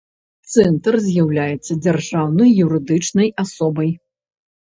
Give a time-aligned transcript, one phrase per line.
[0.53, 3.95] Цэнтр з'яўляецца дзяржаўнай юрыдычнай асобай.